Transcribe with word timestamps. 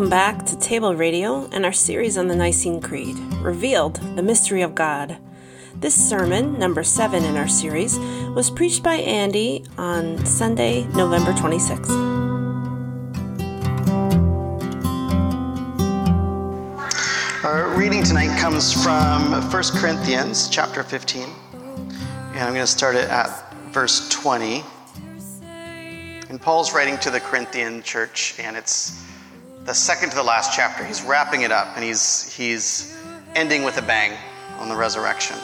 Welcome 0.00 0.08
back 0.08 0.46
to 0.46 0.58
Table 0.58 0.94
Radio 0.94 1.46
and 1.52 1.66
our 1.66 1.74
series 1.74 2.16
on 2.16 2.26
the 2.26 2.34
Nicene 2.34 2.80
Creed, 2.80 3.18
Revealed, 3.42 3.96
the 4.16 4.22
Mystery 4.22 4.62
of 4.62 4.74
God. 4.74 5.18
This 5.74 5.94
sermon, 5.94 6.58
number 6.58 6.82
seven 6.82 7.22
in 7.22 7.36
our 7.36 7.46
series, 7.46 7.98
was 8.34 8.48
preached 8.48 8.82
by 8.82 8.94
Andy 8.94 9.62
on 9.76 10.24
Sunday, 10.24 10.84
November 10.94 11.32
26th. 11.32 11.90
Our 17.44 17.68
reading 17.76 18.02
tonight 18.02 18.34
comes 18.38 18.72
from 18.72 19.32
1 19.32 19.50
Corinthians 19.74 20.48
chapter 20.48 20.82
15, 20.82 21.28
and 21.52 22.38
I'm 22.38 22.54
going 22.54 22.64
to 22.64 22.66
start 22.66 22.96
it 22.96 23.10
at 23.10 23.52
verse 23.70 24.08
20. 24.08 24.64
And 26.30 26.40
Paul's 26.40 26.72
writing 26.72 26.96
to 27.00 27.10
the 27.10 27.20
Corinthian 27.20 27.82
church, 27.82 28.36
and 28.38 28.56
it's 28.56 29.09
the 29.64 29.74
second 29.74 30.10
to 30.10 30.16
the 30.16 30.22
last 30.22 30.54
chapter. 30.54 30.84
He's 30.84 31.02
wrapping 31.02 31.42
it 31.42 31.52
up, 31.52 31.76
and 31.76 31.84
he's, 31.84 32.32
he's 32.34 32.96
ending 33.34 33.62
with 33.62 33.78
a 33.78 33.82
bang 33.82 34.16
on 34.58 34.68
the 34.68 34.76
resurrection. 34.76 35.36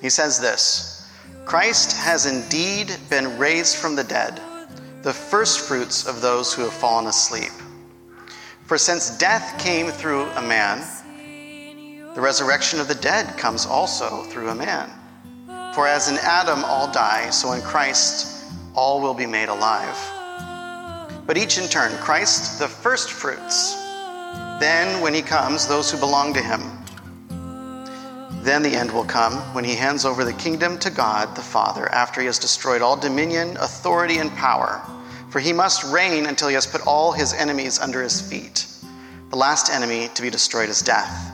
He 0.00 0.08
says 0.08 0.40
this 0.40 1.08
Christ 1.44 1.96
has 1.96 2.26
indeed 2.26 2.96
been 3.08 3.38
raised 3.38 3.76
from 3.76 3.96
the 3.96 4.04
dead, 4.04 4.40
the 5.02 5.12
firstfruits 5.12 6.06
of 6.06 6.20
those 6.20 6.54
who 6.54 6.62
have 6.62 6.72
fallen 6.72 7.06
asleep. 7.06 7.52
For 8.66 8.78
since 8.78 9.18
death 9.18 9.58
came 9.58 9.88
through 9.88 10.26
a 10.30 10.42
man, 10.42 10.84
the 12.14 12.20
resurrection 12.20 12.80
of 12.80 12.88
the 12.88 12.94
dead 12.94 13.36
comes 13.36 13.66
also 13.66 14.22
through 14.24 14.48
a 14.48 14.54
man. 14.54 14.90
For 15.74 15.86
as 15.86 16.08
in 16.08 16.18
Adam 16.22 16.64
all 16.64 16.90
die, 16.92 17.30
so 17.30 17.52
in 17.52 17.62
Christ 17.62 18.44
all 18.74 19.00
will 19.00 19.14
be 19.14 19.26
made 19.26 19.48
alive. 19.48 19.96
But 21.30 21.38
each 21.38 21.58
in 21.58 21.68
turn, 21.68 21.96
Christ 21.98 22.58
the 22.58 22.66
firstfruits, 22.66 23.76
then 24.58 25.00
when 25.00 25.14
he 25.14 25.22
comes, 25.22 25.68
those 25.68 25.88
who 25.88 25.96
belong 25.96 26.34
to 26.34 26.42
him. 26.42 26.60
Then 28.42 28.64
the 28.64 28.74
end 28.74 28.90
will 28.90 29.04
come 29.04 29.34
when 29.54 29.62
he 29.62 29.76
hands 29.76 30.04
over 30.04 30.24
the 30.24 30.32
kingdom 30.32 30.76
to 30.80 30.90
God 30.90 31.36
the 31.36 31.40
Father 31.40 31.88
after 31.92 32.20
he 32.20 32.26
has 32.26 32.40
destroyed 32.40 32.82
all 32.82 32.96
dominion, 32.96 33.56
authority, 33.58 34.18
and 34.18 34.32
power. 34.32 34.82
For 35.28 35.38
he 35.38 35.52
must 35.52 35.84
reign 35.84 36.26
until 36.26 36.48
he 36.48 36.54
has 36.54 36.66
put 36.66 36.84
all 36.84 37.12
his 37.12 37.32
enemies 37.32 37.78
under 37.78 38.02
his 38.02 38.20
feet. 38.20 38.66
The 39.28 39.36
last 39.36 39.70
enemy 39.70 40.10
to 40.16 40.22
be 40.22 40.30
destroyed 40.30 40.68
is 40.68 40.82
death, 40.82 41.32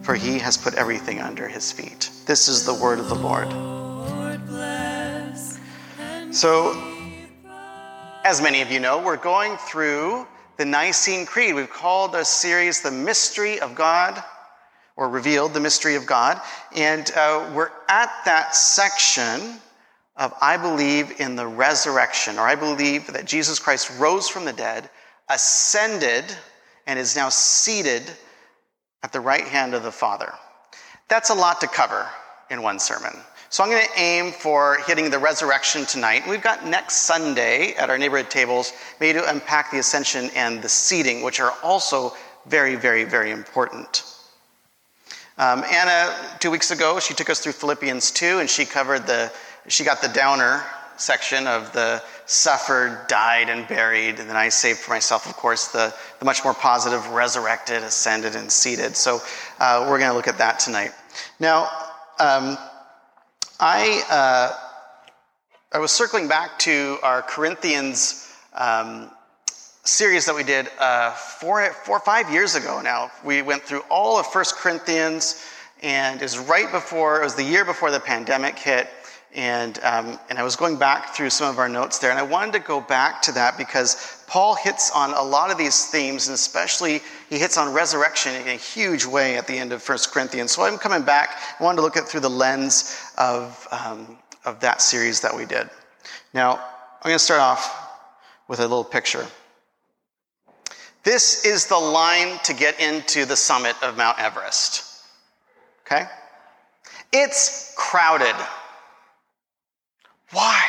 for 0.00 0.14
he 0.14 0.38
has 0.38 0.56
put 0.56 0.72
everything 0.76 1.20
under 1.20 1.46
his 1.46 1.70
feet. 1.70 2.08
This 2.24 2.48
is 2.48 2.64
the 2.64 2.72
word 2.72 2.98
of 2.98 3.10
the 3.10 3.14
Lord. 3.16 3.52
So, 6.34 6.95
as 8.26 8.42
many 8.42 8.60
of 8.60 8.72
you 8.72 8.80
know, 8.80 9.00
we're 9.00 9.16
going 9.16 9.56
through 9.56 10.26
the 10.56 10.64
Nicene 10.64 11.26
Creed. 11.26 11.54
We've 11.54 11.70
called 11.70 12.12
our 12.16 12.24
series 12.24 12.80
The 12.80 12.90
Mystery 12.90 13.60
of 13.60 13.76
God, 13.76 14.20
or 14.96 15.08
Revealed, 15.08 15.54
the 15.54 15.60
Mystery 15.60 15.94
of 15.94 16.06
God. 16.06 16.40
And 16.74 17.08
uh, 17.14 17.48
we're 17.54 17.70
at 17.88 18.10
that 18.24 18.56
section 18.56 19.60
of 20.16 20.34
I 20.42 20.56
believe 20.56 21.20
in 21.20 21.36
the 21.36 21.46
resurrection, 21.46 22.36
or 22.36 22.48
I 22.48 22.56
believe 22.56 23.06
that 23.12 23.26
Jesus 23.26 23.60
Christ 23.60 23.96
rose 23.96 24.28
from 24.28 24.44
the 24.44 24.52
dead, 24.52 24.90
ascended, 25.30 26.24
and 26.88 26.98
is 26.98 27.14
now 27.14 27.28
seated 27.28 28.02
at 29.04 29.12
the 29.12 29.20
right 29.20 29.46
hand 29.46 29.72
of 29.72 29.84
the 29.84 29.92
Father. 29.92 30.32
That's 31.06 31.30
a 31.30 31.34
lot 31.34 31.60
to 31.60 31.68
cover 31.68 32.08
in 32.50 32.60
one 32.60 32.80
sermon. 32.80 33.12
So 33.56 33.64
I'm 33.64 33.70
going 33.70 33.86
to 33.86 33.98
aim 33.98 34.32
for 34.32 34.80
hitting 34.86 35.08
the 35.08 35.18
resurrection 35.18 35.86
tonight. 35.86 36.28
We've 36.28 36.42
got 36.42 36.66
next 36.66 37.04
Sunday 37.04 37.72
at 37.76 37.88
our 37.88 37.96
neighborhood 37.96 38.28
tables, 38.28 38.74
maybe 39.00 39.18
to 39.18 39.30
unpack 39.30 39.70
the 39.70 39.78
ascension 39.78 40.28
and 40.36 40.60
the 40.60 40.68
seating, 40.68 41.22
which 41.22 41.40
are 41.40 41.54
also 41.62 42.12
very, 42.44 42.74
very, 42.74 43.04
very 43.04 43.30
important. 43.30 44.04
Um, 45.38 45.64
Anna, 45.72 46.14
two 46.38 46.50
weeks 46.50 46.70
ago, 46.70 47.00
she 47.00 47.14
took 47.14 47.30
us 47.30 47.40
through 47.40 47.52
Philippians 47.52 48.10
2, 48.10 48.40
and 48.40 48.50
she 48.50 48.66
covered 48.66 49.06
the, 49.06 49.32
she 49.68 49.84
got 49.84 50.02
the 50.02 50.08
downer 50.08 50.62
section 50.98 51.46
of 51.46 51.72
the 51.72 52.02
suffered, 52.26 53.06
died, 53.08 53.48
and 53.48 53.66
buried. 53.68 54.20
And 54.20 54.28
then 54.28 54.36
I 54.36 54.50
saved 54.50 54.80
for 54.80 54.90
myself, 54.90 55.26
of 55.26 55.34
course, 55.34 55.68
the, 55.68 55.94
the 56.18 56.26
much 56.26 56.44
more 56.44 56.52
positive 56.52 57.08
resurrected, 57.08 57.82
ascended, 57.82 58.36
and 58.36 58.52
seated. 58.52 58.96
So 58.96 59.20
uh, 59.60 59.86
we're 59.88 59.98
going 59.98 60.10
to 60.10 60.14
look 60.14 60.28
at 60.28 60.36
that 60.36 60.58
tonight. 60.58 60.90
Now, 61.40 61.70
um, 62.20 62.58
I, 63.58 64.02
uh, 64.10 64.54
I 65.72 65.78
was 65.78 65.90
circling 65.90 66.28
back 66.28 66.58
to 66.60 66.98
our 67.02 67.22
Corinthians 67.22 68.30
um, 68.52 69.10
series 69.82 70.26
that 70.26 70.34
we 70.34 70.44
did 70.44 70.68
uh, 70.78 71.12
four, 71.12 71.64
four 71.72 71.96
or 71.96 72.00
five 72.00 72.30
years 72.30 72.54
ago 72.54 72.82
now. 72.82 73.10
We 73.24 73.40
went 73.40 73.62
through 73.62 73.80
all 73.88 74.18
of 74.18 74.26
First 74.26 74.56
Corinthians, 74.56 75.42
and 75.82 76.20
was 76.20 76.38
right 76.38 76.70
before, 76.70 77.22
it 77.22 77.24
was 77.24 77.34
the 77.34 77.44
year 77.44 77.64
before 77.64 77.90
the 77.90 78.00
pandemic 78.00 78.58
hit. 78.58 78.88
And, 79.34 79.78
um, 79.82 80.18
and 80.30 80.38
I 80.38 80.42
was 80.42 80.56
going 80.56 80.78
back 80.78 81.14
through 81.14 81.30
some 81.30 81.50
of 81.50 81.58
our 81.58 81.68
notes 81.68 81.98
there, 81.98 82.10
and 82.10 82.18
I 82.18 82.22
wanted 82.22 82.52
to 82.52 82.58
go 82.60 82.80
back 82.80 83.20
to 83.22 83.32
that 83.32 83.58
because 83.58 84.24
Paul 84.26 84.54
hits 84.54 84.90
on 84.92 85.12
a 85.12 85.22
lot 85.22 85.50
of 85.50 85.58
these 85.58 85.86
themes, 85.86 86.28
and 86.28 86.34
especially 86.34 87.00
he 87.28 87.38
hits 87.38 87.58
on 87.58 87.74
resurrection 87.74 88.34
in 88.34 88.48
a 88.48 88.54
huge 88.56 89.04
way 89.04 89.36
at 89.36 89.46
the 89.46 89.56
end 89.58 89.72
of 89.72 89.86
1 89.86 89.98
Corinthians. 90.10 90.52
So 90.52 90.62
I'm 90.62 90.78
coming 90.78 91.02
back. 91.02 91.38
I 91.60 91.64
wanted 91.64 91.76
to 91.76 91.82
look 91.82 91.96
at 91.96 92.08
through 92.08 92.20
the 92.20 92.30
lens 92.30 92.98
of, 93.18 93.68
um, 93.70 94.18
of 94.44 94.58
that 94.60 94.80
series 94.80 95.20
that 95.20 95.36
we 95.36 95.44
did. 95.44 95.68
Now, 96.32 96.52
I'm 96.54 97.10
going 97.10 97.14
to 97.14 97.18
start 97.18 97.40
off 97.40 97.86
with 98.48 98.60
a 98.60 98.62
little 98.62 98.84
picture. 98.84 99.26
This 101.02 101.44
is 101.44 101.66
the 101.66 101.78
line 101.78 102.38
to 102.42 102.52
get 102.52 102.80
into 102.80 103.26
the 103.26 103.36
summit 103.36 103.76
of 103.82 103.96
Mount 103.96 104.18
Everest. 104.18 105.04
Okay? 105.86 106.06
It's 107.12 107.72
crowded. 107.76 108.34
Why? 110.36 110.68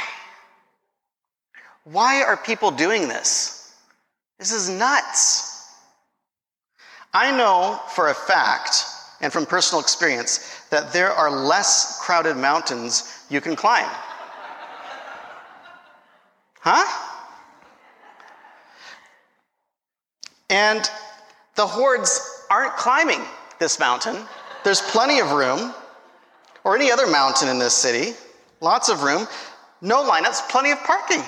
Why 1.84 2.24
are 2.24 2.38
people 2.38 2.72
doing 2.72 3.10
this? 3.10 3.76
This 4.40 4.54
is 4.54 4.70
nuts. 4.70 5.74
I 7.14 7.36
know 7.36 7.78
for 7.90 8.08
a 8.08 8.14
fact, 8.14 8.86
and 9.20 9.34
from 9.34 9.46
personal 9.46 9.82
experience, 9.82 10.62
that 10.70 10.94
there 10.94 11.12
are 11.12 11.30
less 11.30 12.00
crowded 12.02 12.38
mountains 12.38 13.26
you 13.30 13.42
can 13.42 13.58
climb. 13.58 13.90
Huh? 16.62 16.86
And 20.50 20.90
the 21.56 21.68
hordes 21.68 22.46
aren't 22.50 22.78
climbing 22.78 23.20
this 23.60 23.82
mountain. 23.82 24.16
There's 24.64 24.80
plenty 24.80 25.20
of 25.20 25.32
room, 25.32 25.74
or 26.64 26.78
any 26.78 26.90
other 26.90 27.08
mountain 27.08 27.50
in 27.50 27.60
this 27.60 27.74
city. 27.74 28.14
Lots 28.62 28.88
of 28.88 29.04
room. 29.04 29.28
No 29.82 30.04
lineups, 30.10 30.50
plenty 30.50 30.72
of 30.72 30.80
parking. 30.84 31.22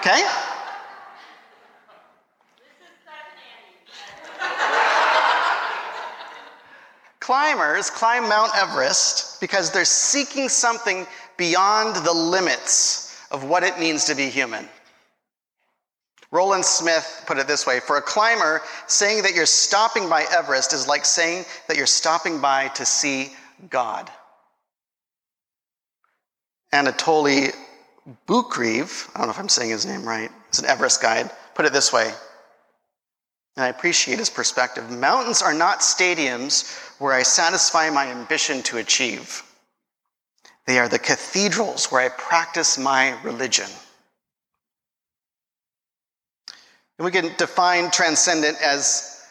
Okay? 0.00 0.22
Climbers 7.20 7.90
climb 7.90 8.26
Mount 8.28 8.52
Everest 8.56 9.38
because 9.38 9.70
they're 9.70 9.84
seeking 9.84 10.48
something 10.48 11.06
beyond 11.36 11.96
the 11.96 12.12
limits 12.12 13.20
of 13.30 13.44
what 13.44 13.62
it 13.62 13.78
means 13.78 14.06
to 14.06 14.14
be 14.14 14.30
human. 14.30 14.66
Roland 16.30 16.64
Smith 16.64 17.24
put 17.26 17.36
it 17.36 17.46
this 17.46 17.66
way 17.66 17.80
For 17.80 17.98
a 17.98 18.02
climber, 18.02 18.62
saying 18.86 19.22
that 19.22 19.34
you're 19.34 19.44
stopping 19.44 20.08
by 20.08 20.24
Everest 20.34 20.72
is 20.72 20.86
like 20.88 21.04
saying 21.04 21.44
that 21.68 21.76
you're 21.76 21.86
stopping 21.86 22.40
by 22.40 22.68
to 22.68 22.86
see 22.86 23.32
God. 23.68 24.10
Anatoly 26.72 27.54
Boukreev, 28.26 29.10
I 29.14 29.18
don't 29.18 29.26
know 29.26 29.32
if 29.32 29.38
I'm 29.38 29.48
saying 29.48 29.70
his 29.70 29.86
name 29.86 30.04
right, 30.04 30.30
it's 30.48 30.58
an 30.58 30.66
Everest 30.66 31.02
guide, 31.02 31.30
put 31.54 31.66
it 31.66 31.72
this 31.72 31.92
way. 31.92 32.12
And 33.56 33.64
I 33.64 33.68
appreciate 33.68 34.18
his 34.18 34.30
perspective. 34.30 34.88
Mountains 34.90 35.42
are 35.42 35.52
not 35.52 35.80
stadiums 35.80 36.78
where 37.00 37.12
I 37.12 37.22
satisfy 37.22 37.90
my 37.90 38.06
ambition 38.06 38.62
to 38.64 38.78
achieve. 38.78 39.42
They 40.66 40.78
are 40.78 40.88
the 40.88 40.98
cathedrals 40.98 41.86
where 41.86 42.02
I 42.02 42.08
practice 42.08 42.78
my 42.78 43.20
religion. 43.22 43.68
And 46.98 47.04
we 47.04 47.10
can 47.10 47.30
define 47.36 47.90
transcendent 47.90 48.58
as 48.62 49.24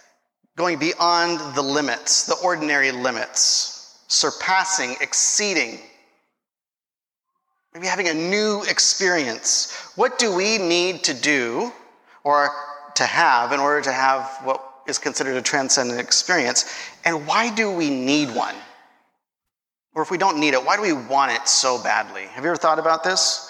going 0.56 0.80
beyond 0.80 1.56
the 1.56 1.62
limits, 1.62 2.26
the 2.26 2.36
ordinary 2.44 2.92
limits, 2.92 4.00
surpassing, 4.08 4.96
exceeding, 5.00 5.80
maybe 7.78 7.86
having 7.86 8.08
a 8.08 8.14
new 8.14 8.64
experience. 8.64 9.72
What 9.96 10.18
do 10.18 10.36
we 10.36 10.58
need 10.58 11.04
to 11.04 11.14
do 11.14 11.72
or 12.24 12.50
to 12.96 13.04
have 13.04 13.52
in 13.52 13.60
order 13.60 13.82
to 13.84 13.92
have 13.92 14.40
what 14.44 14.82
is 14.88 14.98
considered 14.98 15.36
a 15.36 15.44
transcendent 15.44 16.00
experience? 16.00 16.74
And 17.06 17.28
why 17.28 17.54
do 17.54 17.72
we 17.72 17.92
need 17.92 18.34
one? 18.34 18.56
Or 19.94 20.02
if 20.02 20.10
we 20.10 20.18
don't 20.18 20.40
need 20.40 20.56
it, 20.56 20.66
why 20.66 20.76
do 20.76 20.82
we 20.82 20.94
want 20.94 21.34
it 21.34 21.48
so 21.48 21.82
badly? 21.84 22.24
Have 22.24 22.44
you 22.44 22.50
ever 22.50 22.58
thought 22.58 22.80
about 22.80 23.04
this? 23.04 23.48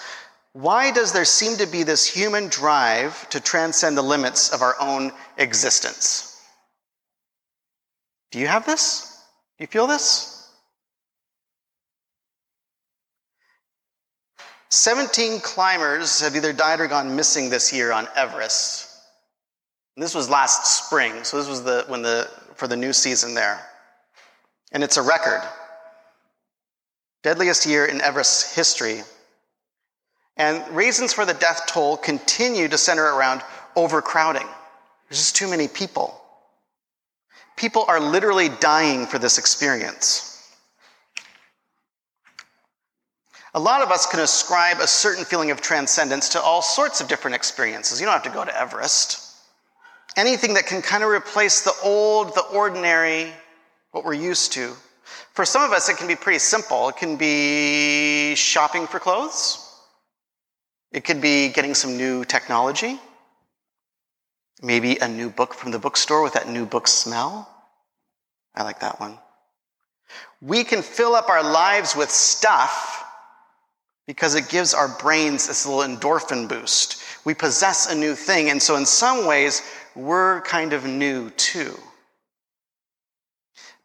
Why 0.52 0.90
does 0.90 1.10
there 1.10 1.24
seem 1.24 1.56
to 1.56 1.66
be 1.66 1.82
this 1.82 2.04
human 2.04 2.48
drive 2.48 3.26
to 3.30 3.40
transcend 3.40 3.96
the 3.96 4.02
limits 4.02 4.52
of 4.52 4.60
our 4.60 4.74
own 4.78 5.10
existence? 5.38 6.38
Do 8.30 8.38
you 8.38 8.46
have 8.46 8.66
this? 8.66 9.24
Do 9.56 9.64
you 9.64 9.68
feel 9.68 9.86
this? 9.86 10.37
17 14.70 15.40
climbers 15.40 16.20
have 16.20 16.36
either 16.36 16.52
died 16.52 16.80
or 16.80 16.86
gone 16.86 17.16
missing 17.16 17.48
this 17.48 17.72
year 17.72 17.90
on 17.90 18.06
Everest. 18.14 18.88
And 19.96 20.02
this 20.02 20.14
was 20.14 20.28
last 20.28 20.84
spring, 20.84 21.24
so 21.24 21.38
this 21.38 21.48
was 21.48 21.64
the, 21.64 21.84
when 21.88 22.02
the, 22.02 22.30
for 22.54 22.68
the 22.68 22.76
new 22.76 22.92
season 22.92 23.34
there. 23.34 23.60
And 24.72 24.84
it's 24.84 24.96
a 24.96 25.02
record. 25.02 25.42
Deadliest 27.22 27.66
year 27.66 27.86
in 27.86 28.00
Everest's 28.00 28.54
history. 28.54 29.02
And 30.36 30.68
reasons 30.76 31.12
for 31.12 31.24
the 31.24 31.34
death 31.34 31.62
toll 31.66 31.96
continue 31.96 32.68
to 32.68 32.78
center 32.78 33.02
around 33.02 33.42
overcrowding. 33.74 34.46
There's 35.08 35.18
just 35.18 35.34
too 35.34 35.48
many 35.48 35.66
people. 35.66 36.14
People 37.56 37.84
are 37.88 37.98
literally 37.98 38.50
dying 38.60 39.06
for 39.06 39.18
this 39.18 39.38
experience. 39.38 40.27
A 43.58 43.68
lot 43.68 43.82
of 43.82 43.90
us 43.90 44.06
can 44.06 44.20
ascribe 44.20 44.78
a 44.78 44.86
certain 44.86 45.24
feeling 45.24 45.50
of 45.50 45.60
transcendence 45.60 46.28
to 46.28 46.40
all 46.40 46.62
sorts 46.62 47.00
of 47.00 47.08
different 47.08 47.34
experiences. 47.34 47.98
You 47.98 48.06
don't 48.06 48.12
have 48.12 48.22
to 48.22 48.30
go 48.30 48.44
to 48.44 48.56
Everest. 48.56 49.34
Anything 50.14 50.54
that 50.54 50.66
can 50.66 50.80
kind 50.80 51.02
of 51.02 51.08
replace 51.08 51.62
the 51.62 51.74
old, 51.82 52.36
the 52.36 52.44
ordinary, 52.52 53.32
what 53.90 54.04
we're 54.04 54.14
used 54.14 54.52
to. 54.52 54.74
For 55.32 55.44
some 55.44 55.64
of 55.64 55.72
us, 55.72 55.88
it 55.88 55.96
can 55.96 56.06
be 56.06 56.14
pretty 56.14 56.38
simple. 56.38 56.88
It 56.88 56.98
can 56.98 57.16
be 57.16 58.36
shopping 58.36 58.86
for 58.86 59.00
clothes, 59.00 59.58
it 60.92 61.02
could 61.02 61.20
be 61.20 61.48
getting 61.48 61.74
some 61.74 61.96
new 61.96 62.24
technology, 62.24 63.00
maybe 64.62 64.98
a 64.98 65.08
new 65.08 65.30
book 65.30 65.52
from 65.52 65.72
the 65.72 65.80
bookstore 65.80 66.22
with 66.22 66.34
that 66.34 66.48
new 66.48 66.64
book 66.64 66.86
smell. 66.86 67.52
I 68.54 68.62
like 68.62 68.78
that 68.78 69.00
one. 69.00 69.18
We 70.40 70.62
can 70.62 70.80
fill 70.80 71.16
up 71.16 71.28
our 71.28 71.42
lives 71.42 71.96
with 71.96 72.08
stuff 72.08 73.06
because 74.08 74.34
it 74.34 74.48
gives 74.48 74.72
our 74.72 74.88
brains 74.88 75.46
this 75.46 75.66
little 75.66 75.82
endorphin 75.82 76.48
boost. 76.48 77.02
We 77.26 77.34
possess 77.34 77.92
a 77.92 77.94
new 77.94 78.14
thing, 78.14 78.48
and 78.48 78.60
so 78.60 78.76
in 78.76 78.86
some 78.86 79.26
ways, 79.26 79.60
we're 79.94 80.40
kind 80.40 80.72
of 80.72 80.86
new 80.86 81.28
too. 81.30 81.78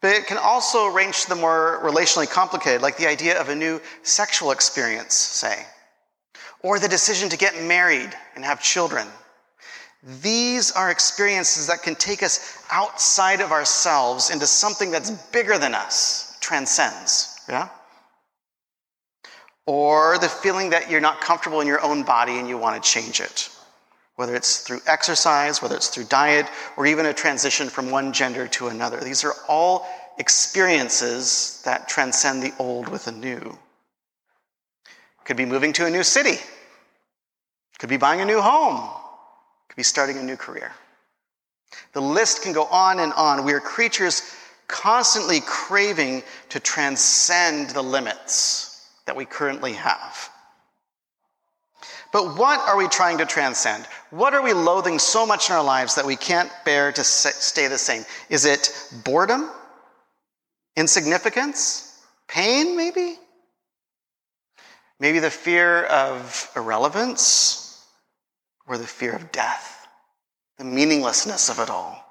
But 0.00 0.16
it 0.16 0.26
can 0.26 0.38
also 0.38 0.86
range 0.86 1.24
to 1.24 1.28
the 1.28 1.34
more 1.34 1.78
relationally 1.84 2.28
complicated, 2.28 2.80
like 2.80 2.96
the 2.96 3.06
idea 3.06 3.38
of 3.38 3.50
a 3.50 3.54
new 3.54 3.82
sexual 4.02 4.50
experience, 4.50 5.14
say, 5.14 5.66
or 6.62 6.78
the 6.78 6.88
decision 6.88 7.28
to 7.28 7.36
get 7.36 7.62
married 7.62 8.10
and 8.34 8.42
have 8.46 8.62
children. 8.62 9.06
These 10.22 10.72
are 10.72 10.90
experiences 10.90 11.66
that 11.66 11.82
can 11.82 11.96
take 11.96 12.22
us 12.22 12.64
outside 12.72 13.42
of 13.42 13.52
ourselves 13.52 14.30
into 14.30 14.46
something 14.46 14.90
that's 14.90 15.10
bigger 15.10 15.58
than 15.58 15.74
us, 15.74 16.38
transcends. 16.40 17.40
Yeah? 17.46 17.68
Or 19.66 20.18
the 20.18 20.28
feeling 20.28 20.70
that 20.70 20.90
you're 20.90 21.00
not 21.00 21.20
comfortable 21.20 21.60
in 21.60 21.66
your 21.66 21.82
own 21.82 22.02
body 22.02 22.38
and 22.38 22.48
you 22.48 22.58
want 22.58 22.82
to 22.82 22.90
change 22.90 23.20
it. 23.20 23.48
Whether 24.16 24.36
it's 24.36 24.58
through 24.58 24.80
exercise, 24.86 25.60
whether 25.60 25.74
it's 25.74 25.88
through 25.88 26.04
diet, 26.04 26.46
or 26.76 26.86
even 26.86 27.06
a 27.06 27.12
transition 27.12 27.68
from 27.68 27.90
one 27.90 28.12
gender 28.12 28.46
to 28.48 28.68
another. 28.68 29.00
These 29.00 29.24
are 29.24 29.34
all 29.48 29.86
experiences 30.18 31.62
that 31.64 31.88
transcend 31.88 32.42
the 32.42 32.52
old 32.58 32.88
with 32.88 33.06
the 33.06 33.12
new. 33.12 33.58
Could 35.24 35.36
be 35.36 35.46
moving 35.46 35.72
to 35.74 35.86
a 35.86 35.90
new 35.90 36.04
city. 36.04 36.38
Could 37.78 37.88
be 37.88 37.96
buying 37.96 38.20
a 38.20 38.24
new 38.24 38.40
home 38.40 38.88
could 39.74 39.80
be 39.80 39.82
starting 39.82 40.18
a 40.18 40.22
new 40.22 40.36
career. 40.36 40.70
The 41.94 42.00
list 42.00 42.42
can 42.42 42.52
go 42.52 42.66
on 42.66 43.00
and 43.00 43.12
on. 43.14 43.44
We 43.44 43.52
are 43.54 43.60
creatures 43.60 44.32
constantly 44.68 45.40
craving 45.44 46.22
to 46.50 46.60
transcend 46.60 47.70
the 47.70 47.82
limits 47.82 48.73
that 49.06 49.16
we 49.16 49.24
currently 49.24 49.72
have. 49.74 50.30
But 52.12 52.38
what 52.38 52.60
are 52.60 52.76
we 52.76 52.88
trying 52.88 53.18
to 53.18 53.26
transcend? 53.26 53.86
What 54.10 54.34
are 54.34 54.42
we 54.42 54.52
loathing 54.52 54.98
so 54.98 55.26
much 55.26 55.50
in 55.50 55.56
our 55.56 55.64
lives 55.64 55.96
that 55.96 56.06
we 56.06 56.16
can't 56.16 56.50
bear 56.64 56.92
to 56.92 57.04
stay 57.04 57.66
the 57.66 57.78
same? 57.78 58.04
Is 58.30 58.44
it 58.44 58.72
boredom? 59.04 59.50
Insignificance? 60.76 62.02
Pain, 62.28 62.76
maybe? 62.76 63.16
Maybe 65.00 65.18
the 65.18 65.30
fear 65.30 65.84
of 65.84 66.50
irrelevance? 66.54 67.64
or 68.66 68.78
the 68.78 68.86
fear 68.86 69.14
of 69.14 69.32
death, 69.32 69.86
the 70.58 70.64
meaninglessness 70.64 71.48
of 71.48 71.58
it 71.58 71.70
all. 71.70 72.02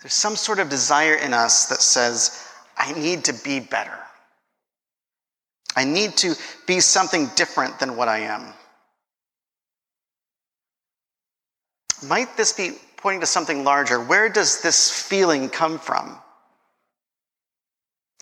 There's 0.00 0.14
some 0.14 0.36
sort 0.36 0.58
of 0.58 0.68
desire 0.68 1.14
in 1.14 1.32
us 1.32 1.66
that 1.66 1.82
says, 1.82 2.44
I 2.76 2.92
need 2.92 3.24
to 3.26 3.32
be 3.44 3.60
better. 3.60 3.96
I 5.76 5.84
need 5.84 6.16
to 6.18 6.34
be 6.66 6.80
something 6.80 7.30
different 7.34 7.78
than 7.78 7.96
what 7.96 8.08
I 8.08 8.20
am. 8.20 8.52
Might 12.06 12.36
this 12.36 12.52
be 12.52 12.72
pointing 12.96 13.20
to 13.20 13.26
something 13.26 13.64
larger? 13.64 14.00
Where 14.00 14.28
does 14.28 14.60
this 14.62 14.90
feeling 14.90 15.48
come 15.48 15.78
from? 15.78 16.18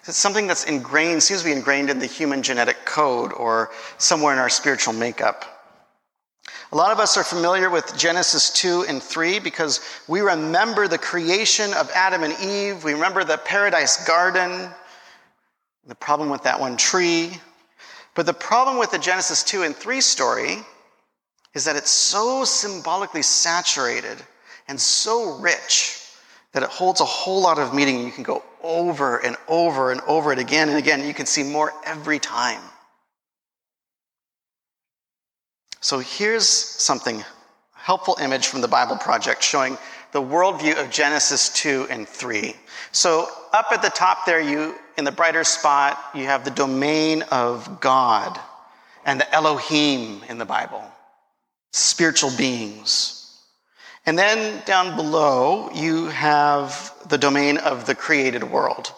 Is 0.03 0.11
it 0.11 0.13
something 0.15 0.47
that's 0.47 0.65
ingrained, 0.65 1.23
seems 1.23 1.41
to 1.41 1.47
be 1.47 1.53
ingrained 1.53 1.91
in 1.91 1.99
the 1.99 2.07
human 2.07 2.43
genetic 2.43 2.85
code 2.85 3.33
or 3.33 3.71
somewhere 3.99 4.33
in 4.33 4.39
our 4.39 4.49
spiritual 4.49 4.95
makeup? 4.95 5.45
A 6.73 6.77
lot 6.77 6.93
of 6.93 7.01
us 7.01 7.17
are 7.17 7.25
familiar 7.25 7.69
with 7.69 7.97
Genesis 7.99 8.51
2 8.51 8.87
and 8.89 9.03
3 9.03 9.41
because 9.41 9.81
we 10.09 10.21
remember 10.21 10.89
the 10.89 10.99
creation 10.99 11.73
of 11.75 11.91
Adam 11.95 12.23
and 12.23 12.35
Eve. 12.41 12.85
We 12.85 12.95
remember 12.95 13.25
the 13.25 13.39
paradise 13.39 14.07
garden, 14.07 14.71
the 15.91 15.97
problem 15.97 16.31
with 16.31 16.45
that 16.45 16.61
one 16.61 16.77
tree. 16.77 17.33
But 18.15 18.25
the 18.25 18.33
problem 18.33 18.79
with 18.79 18.93
the 18.93 18.99
Genesis 18.99 19.43
2 19.43 19.65
and 19.65 19.75
3 19.75 20.01
story 20.01 20.59
is 21.53 21.65
that 21.65 21.75
it's 21.75 21.91
so 21.91 22.45
symbolically 22.45 23.23
saturated 23.23 24.17
and 24.69 24.81
so 24.81 25.37
rich 25.41 26.01
that 26.53 26.63
it 26.63 26.69
holds 26.69 27.01
a 27.01 27.05
whole 27.05 27.43
lot 27.43 27.59
of 27.59 27.75
meaning. 27.75 28.05
You 28.05 28.13
can 28.13 28.23
go 28.23 28.45
over 28.63 29.19
and 29.19 29.37
over 29.49 29.91
and 29.91 30.01
over 30.03 30.33
it 30.33 30.39
again 30.39 30.69
and 30.69 30.79
again. 30.79 31.05
You 31.05 31.13
can 31.13 31.27
see 31.27 31.43
more 31.43 31.73
every 31.85 32.21
time. 32.21 32.63
So 35.81 35.99
here's 35.99 36.47
something 36.47 37.25
helpful 37.73 38.17
image 38.21 38.47
from 38.47 38.61
the 38.61 38.69
Bible 38.69 38.97
Project 38.97 39.43
showing 39.43 39.77
the 40.13 40.23
worldview 40.23 40.83
of 40.83 40.91
Genesis 40.91 41.53
2 41.55 41.87
and 41.91 42.09
3. 42.09 42.55
So 42.93 43.29
up 43.53 43.67
at 43.73 43.83
the 43.83 43.91
top 43.91 44.27
there, 44.27 44.41
you 44.41 44.75
in 44.97 45.05
the 45.05 45.13
brighter 45.13 45.45
spot, 45.45 45.99
you 46.15 46.25
have 46.25 46.45
the 46.45 46.51
domain 46.51 47.23
of 47.31 47.81
God 47.81 48.39
and 49.05 49.21
the 49.21 49.35
Elohim 49.35 50.23
in 50.29 50.39
the 50.39 50.45
Bible, 50.45 50.85
spiritual 51.73 52.31
beings. 52.37 53.17
And 54.07 54.19
then 54.19 54.63
down 54.67 54.97
below, 54.97 55.71
you 55.73 56.07
have 56.07 56.93
the 57.09 57.19
domain 57.19 57.59
of 57.59 57.87
the 57.87 57.95
created 57.95 58.45
world, 58.45 58.93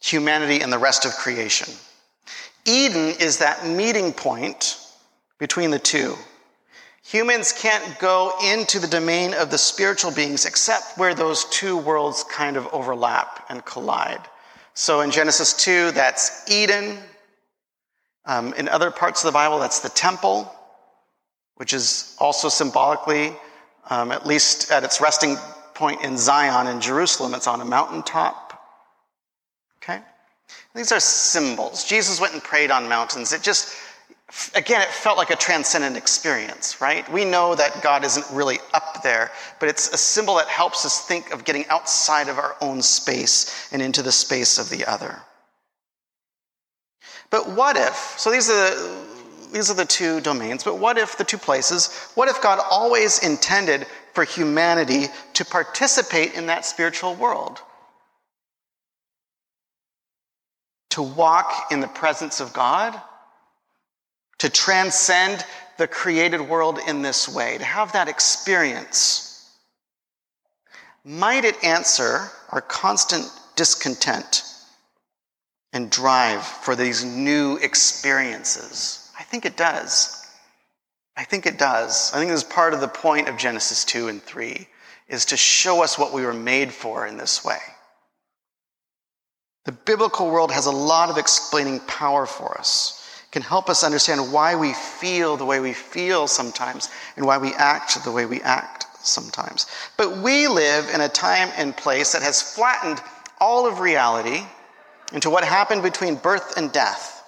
humanity 0.00 0.60
and 0.60 0.72
the 0.72 0.78
rest 0.78 1.04
of 1.04 1.12
creation. 1.12 1.72
Eden 2.64 3.14
is 3.20 3.38
that 3.38 3.66
meeting 3.66 4.12
point 4.12 4.78
between 5.38 5.70
the 5.70 5.78
two. 5.78 6.16
Humans 7.04 7.52
can't 7.52 7.98
go 7.98 8.32
into 8.44 8.78
the 8.78 8.86
domain 8.86 9.34
of 9.34 9.50
the 9.50 9.58
spiritual 9.58 10.12
beings 10.12 10.46
except 10.46 10.96
where 10.96 11.14
those 11.14 11.44
two 11.46 11.76
worlds 11.76 12.24
kind 12.24 12.56
of 12.56 12.68
overlap 12.72 13.44
and 13.48 13.64
collide. 13.64 14.20
So 14.74 15.00
in 15.00 15.10
Genesis 15.10 15.52
2, 15.54 15.90
that's 15.92 16.50
Eden. 16.50 16.98
Um, 18.24 18.54
in 18.54 18.68
other 18.68 18.90
parts 18.90 19.22
of 19.22 19.26
the 19.26 19.32
Bible, 19.32 19.58
that's 19.58 19.80
the 19.80 19.88
temple, 19.88 20.50
which 21.56 21.72
is 21.72 22.16
also 22.18 22.48
symbolically, 22.48 23.32
um, 23.90 24.12
at 24.12 24.24
least 24.24 24.70
at 24.70 24.84
its 24.84 25.00
resting 25.00 25.36
point 25.74 26.02
in 26.02 26.16
Zion 26.16 26.68
in 26.68 26.80
Jerusalem, 26.80 27.34
it's 27.34 27.48
on 27.48 27.60
a 27.60 27.64
mountaintop. 27.64 28.62
Okay? 29.82 30.00
These 30.74 30.92
are 30.92 31.00
symbols. 31.00 31.84
Jesus 31.84 32.20
went 32.20 32.32
and 32.32 32.42
prayed 32.42 32.70
on 32.70 32.88
mountains. 32.88 33.32
It 33.32 33.42
just 33.42 33.74
again, 34.54 34.80
it 34.80 34.88
felt 34.88 35.18
like 35.18 35.30
a 35.30 35.36
transcendent 35.36 35.96
experience, 35.96 36.80
right? 36.80 37.10
We 37.12 37.24
know 37.24 37.54
that 37.54 37.82
God 37.82 38.04
isn't 38.04 38.26
really 38.32 38.58
up 38.72 39.02
there, 39.02 39.30
but 39.60 39.68
it's 39.68 39.92
a 39.92 39.98
symbol 39.98 40.36
that 40.36 40.48
helps 40.48 40.84
us 40.84 41.06
think 41.06 41.32
of 41.32 41.44
getting 41.44 41.66
outside 41.68 42.28
of 42.28 42.38
our 42.38 42.56
own 42.60 42.82
space 42.82 43.68
and 43.72 43.82
into 43.82 44.02
the 44.02 44.12
space 44.12 44.58
of 44.58 44.70
the 44.70 44.84
other. 44.90 45.20
But 47.30 47.50
what 47.50 47.76
if, 47.76 48.14
so 48.18 48.30
these 48.30 48.50
are 48.50 48.54
the, 48.54 49.06
these 49.52 49.70
are 49.70 49.74
the 49.74 49.84
two 49.84 50.20
domains, 50.20 50.64
but 50.64 50.78
what 50.78 50.98
if 50.98 51.16
the 51.16 51.24
two 51.24 51.38
places, 51.38 52.10
what 52.14 52.28
if 52.28 52.40
God 52.42 52.58
always 52.70 53.22
intended 53.22 53.86
for 54.14 54.24
humanity 54.24 55.06
to 55.34 55.44
participate 55.44 56.34
in 56.34 56.46
that 56.46 56.64
spiritual 56.64 57.14
world? 57.14 57.60
To 60.90 61.02
walk 61.02 61.68
in 61.70 61.80
the 61.80 61.88
presence 61.88 62.40
of 62.40 62.52
God? 62.52 63.00
To 64.42 64.50
transcend 64.50 65.44
the 65.78 65.86
created 65.86 66.40
world 66.40 66.80
in 66.88 67.00
this 67.00 67.28
way, 67.28 67.56
to 67.58 67.64
have 67.64 67.92
that 67.92 68.08
experience. 68.08 69.56
might 71.04 71.44
it 71.44 71.62
answer 71.62 72.28
our 72.48 72.60
constant 72.60 73.24
discontent 73.54 74.42
and 75.72 75.92
drive 75.92 76.42
for 76.44 76.74
these 76.74 77.04
new 77.04 77.56
experiences? 77.58 79.12
I 79.16 79.22
think 79.22 79.46
it 79.46 79.56
does. 79.56 80.26
I 81.16 81.22
think 81.22 81.46
it 81.46 81.56
does. 81.56 82.10
I 82.12 82.18
think 82.18 82.32
this 82.32 82.42
is 82.42 82.44
part 82.44 82.74
of 82.74 82.80
the 82.80 82.88
point 82.88 83.28
of 83.28 83.36
Genesis 83.36 83.84
2 83.84 84.08
and 84.08 84.20
3 84.20 84.66
is 85.06 85.24
to 85.26 85.36
show 85.36 85.84
us 85.84 85.96
what 85.96 86.12
we 86.12 86.26
were 86.26 86.34
made 86.34 86.72
for 86.72 87.06
in 87.06 87.16
this 87.16 87.44
way. 87.44 87.60
The 89.66 89.72
biblical 89.86 90.28
world 90.28 90.50
has 90.50 90.66
a 90.66 90.72
lot 90.72 91.10
of 91.10 91.16
explaining 91.16 91.78
power 91.86 92.26
for 92.26 92.58
us. 92.58 93.01
Can 93.32 93.42
help 93.42 93.68
us 93.68 93.82
understand 93.82 94.32
why 94.32 94.54
we 94.54 94.74
feel 94.74 95.36
the 95.36 95.44
way 95.44 95.58
we 95.58 95.72
feel 95.72 96.28
sometimes 96.28 96.90
and 97.16 97.26
why 97.26 97.38
we 97.38 97.52
act 97.54 98.04
the 98.04 98.12
way 98.12 98.26
we 98.26 98.40
act 98.42 98.86
sometimes. 99.02 99.66
But 99.96 100.18
we 100.18 100.46
live 100.48 100.88
in 100.94 101.00
a 101.00 101.08
time 101.08 101.48
and 101.56 101.76
place 101.76 102.12
that 102.12 102.22
has 102.22 102.42
flattened 102.42 103.00
all 103.40 103.66
of 103.66 103.80
reality 103.80 104.42
into 105.12 105.30
what 105.30 105.44
happened 105.44 105.82
between 105.82 106.16
birth 106.16 106.56
and 106.56 106.70
death. 106.72 107.24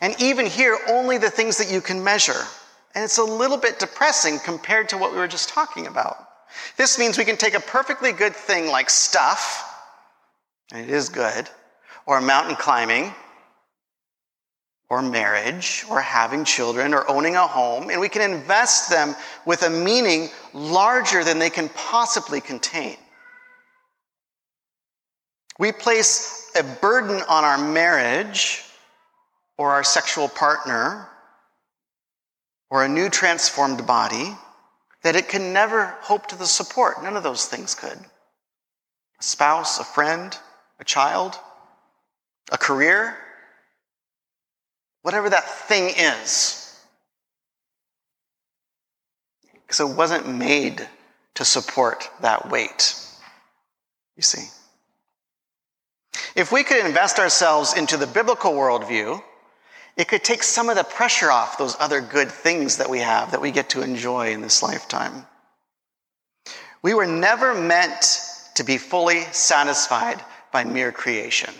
And 0.00 0.14
even 0.20 0.46
here, 0.46 0.78
only 0.88 1.18
the 1.18 1.30
things 1.30 1.58
that 1.58 1.70
you 1.70 1.80
can 1.80 2.02
measure. 2.02 2.42
And 2.94 3.04
it's 3.04 3.18
a 3.18 3.24
little 3.24 3.58
bit 3.58 3.78
depressing 3.78 4.38
compared 4.38 4.88
to 4.88 4.98
what 4.98 5.12
we 5.12 5.18
were 5.18 5.28
just 5.28 5.50
talking 5.50 5.86
about. 5.86 6.16
This 6.76 6.98
means 6.98 7.18
we 7.18 7.24
can 7.24 7.36
take 7.36 7.54
a 7.54 7.60
perfectly 7.60 8.12
good 8.12 8.34
thing 8.34 8.68
like 8.68 8.90
stuff, 8.90 9.62
and 10.72 10.82
it 10.82 10.90
is 10.90 11.08
good, 11.08 11.48
or 12.06 12.20
mountain 12.20 12.56
climbing, 12.56 13.14
or 14.90 15.00
marriage, 15.00 15.84
or 15.88 16.00
having 16.00 16.44
children, 16.44 16.92
or 16.92 17.08
owning 17.08 17.36
a 17.36 17.46
home, 17.46 17.90
and 17.90 18.00
we 18.00 18.08
can 18.08 18.28
invest 18.28 18.90
them 18.90 19.14
with 19.46 19.62
a 19.62 19.70
meaning 19.70 20.28
larger 20.52 21.22
than 21.22 21.38
they 21.38 21.48
can 21.48 21.68
possibly 21.70 22.40
contain. 22.40 22.96
We 25.60 25.70
place 25.70 26.50
a 26.58 26.64
burden 26.64 27.22
on 27.28 27.44
our 27.44 27.56
marriage 27.56 28.64
or 29.56 29.70
our 29.70 29.84
sexual 29.84 30.28
partner 30.28 31.06
or 32.68 32.84
a 32.84 32.88
new 32.88 33.08
transformed 33.08 33.86
body 33.86 34.36
that 35.02 35.16
it 35.16 35.28
can 35.28 35.52
never 35.52 35.94
hope 36.00 36.26
to 36.28 36.36
the 36.36 36.46
support. 36.46 37.02
None 37.02 37.16
of 37.16 37.22
those 37.22 37.46
things 37.46 37.74
could. 37.74 37.98
A 37.98 39.22
spouse, 39.22 39.78
a 39.78 39.84
friend, 39.84 40.36
a 40.80 40.84
child, 40.84 41.38
a 42.50 42.58
career, 42.58 43.16
whatever 45.02 45.30
that 45.30 45.44
thing 45.44 45.94
is. 45.96 46.56
Because 49.52 49.80
it 49.80 49.96
wasn't 49.96 50.28
made 50.28 50.86
to 51.34 51.44
support 51.44 52.08
that 52.20 52.50
weight. 52.50 52.94
You 54.16 54.22
see. 54.22 54.48
If 56.34 56.52
we 56.52 56.64
could 56.64 56.84
invest 56.84 57.18
ourselves 57.18 57.76
into 57.76 57.96
the 57.96 58.06
biblical 58.06 58.52
worldview, 58.52 59.22
it 59.96 60.08
could 60.08 60.24
take 60.24 60.42
some 60.42 60.68
of 60.68 60.76
the 60.76 60.84
pressure 60.84 61.30
off 61.30 61.58
those 61.58 61.76
other 61.78 62.00
good 62.00 62.30
things 62.30 62.78
that 62.78 62.90
we 62.90 62.98
have 62.98 63.32
that 63.32 63.40
we 63.40 63.50
get 63.50 63.70
to 63.70 63.82
enjoy 63.82 64.32
in 64.32 64.40
this 64.40 64.62
lifetime. 64.62 65.26
We 66.82 66.94
were 66.94 67.06
never 67.06 67.54
meant 67.54 68.20
to 68.54 68.64
be 68.64 68.78
fully 68.78 69.20
satisfied 69.32 70.20
by 70.52 70.64
mere 70.64 70.92
creation. 70.92 71.54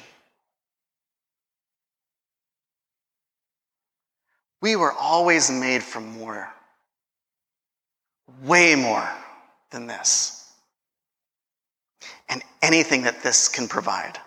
We 4.60 4.76
were 4.76 4.92
always 4.92 5.50
made 5.50 5.82
for 5.82 6.00
more, 6.00 6.52
way 8.42 8.74
more 8.74 9.08
than 9.70 9.86
this, 9.86 10.52
and 12.28 12.42
anything 12.60 13.02
that 13.02 13.22
this 13.22 13.48
can 13.48 13.68
provide. 13.68 14.18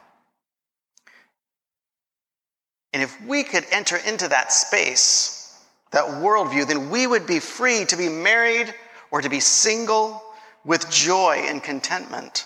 And 2.94 3.02
if 3.02 3.20
we 3.25 3.44
could 3.44 3.66
enter 3.72 3.98
into 3.98 4.28
that 4.28 4.52
space, 4.52 5.60
that 5.92 6.06
worldview, 6.06 6.68
then 6.68 6.90
we 6.90 7.06
would 7.06 7.28
be 7.28 7.40
free 7.40 7.86
to 7.86 7.96
be 7.96 8.10
married 8.10 8.74
or 9.12 9.22
to 9.22 9.30
be 9.30 9.40
single 9.40 10.22
with 10.66 10.90
joy 10.90 11.44
and 11.48 11.62
contentment. 11.62 12.46